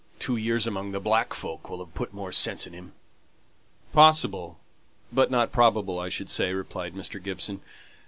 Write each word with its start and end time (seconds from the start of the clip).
Two 0.17 0.35
years 0.35 0.65
among 0.65 0.93
the 0.93 0.99
black 0.99 1.31
folk 1.31 1.69
will 1.69 1.77
have 1.77 1.93
put 1.93 2.11
more 2.11 2.31
sense 2.31 2.65
in 2.65 2.73
him." 2.73 2.93
"Possible, 3.93 4.57
but 5.13 5.29
not 5.29 5.51
probable, 5.51 5.99
I 5.99 6.09
should 6.09 6.31
say," 6.31 6.53
replied 6.53 6.95
Mr. 6.95 7.21
Gibson. 7.21 7.61